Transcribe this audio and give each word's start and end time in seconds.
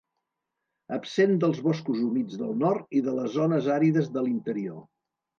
Absent 0.95 1.33
dels 1.43 1.59
boscos 1.67 1.99
humits 2.05 2.37
del 2.39 2.55
nord 2.61 2.97
i 2.99 3.01
de 3.09 3.13
les 3.17 3.29
zones 3.35 3.67
àrides 3.75 4.09
de 4.15 4.25
l'interior. 4.29 4.81